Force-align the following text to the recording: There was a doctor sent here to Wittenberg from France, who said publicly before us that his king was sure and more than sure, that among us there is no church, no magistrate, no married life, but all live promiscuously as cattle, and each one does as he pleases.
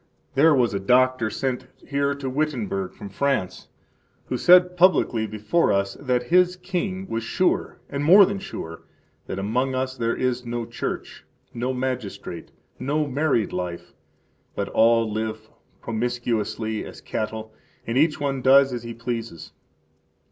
There 0.33 0.55
was 0.55 0.73
a 0.73 0.79
doctor 0.79 1.29
sent 1.29 1.67
here 1.85 2.15
to 2.15 2.27
Wittenberg 2.27 2.95
from 2.95 3.09
France, 3.09 3.67
who 4.29 4.35
said 4.35 4.75
publicly 4.75 5.27
before 5.27 5.71
us 5.71 5.93
that 5.99 6.29
his 6.33 6.55
king 6.55 7.07
was 7.07 7.23
sure 7.23 7.77
and 7.87 8.03
more 8.03 8.25
than 8.25 8.39
sure, 8.39 8.81
that 9.27 9.37
among 9.37 9.75
us 9.75 9.95
there 9.95 10.15
is 10.15 10.43
no 10.43 10.65
church, 10.65 11.23
no 11.53 11.71
magistrate, 11.71 12.49
no 12.79 13.05
married 13.05 13.53
life, 13.53 13.93
but 14.55 14.69
all 14.69 15.07
live 15.13 15.47
promiscuously 15.81 16.83
as 16.83 16.99
cattle, 16.99 17.53
and 17.85 17.95
each 17.95 18.19
one 18.19 18.41
does 18.41 18.73
as 18.73 18.81
he 18.81 18.95
pleases. 18.95 19.51